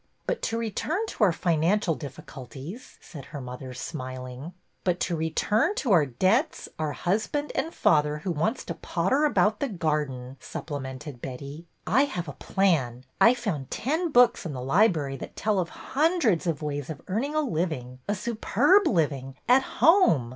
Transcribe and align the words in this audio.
''But 0.25 0.41
to 0.41 0.57
return 0.57 1.05
to 1.09 1.25
our 1.25 1.31
financial 1.31 1.93
difficulties," 1.93 2.97
said 3.01 3.25
her 3.25 3.39
mother, 3.39 3.71
smiling.'' 3.75 4.53
But 4.83 4.99
to 5.01 5.15
return 5.15 5.75
to 5.75 5.91
our 5.91 6.07
debts, 6.07 6.67
our 6.79 6.93
husband 6.93 7.51
and 7.53 7.71
father 7.71 8.17
who 8.17 8.31
wants 8.31 8.65
to 8.65 8.73
potter 8.73 9.25
about 9.25 9.59
the 9.59 9.67
garden," 9.69 10.37
supplemented 10.39 11.21
Betty. 11.21 11.67
I 11.85 12.05
have 12.05 12.27
a 12.27 12.33
plan. 12.33 13.05
I 13.21 13.35
found 13.35 13.69
ten 13.69 14.09
books 14.09 14.43
in 14.43 14.53
the 14.53 14.63
library 14.63 15.17
that 15.17 15.35
tell 15.35 15.59
of 15.59 15.69
hundreds 15.69 16.47
of 16.47 16.63
ways 16.63 16.89
of 16.89 17.03
earning 17.07 17.35
a 17.35 17.41
living, 17.41 17.99
a 18.07 18.15
superb 18.15 18.87
living, 18.87 19.35
at 19.47 19.61
home 19.61 20.29